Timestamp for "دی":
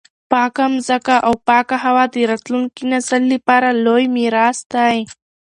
4.73-4.97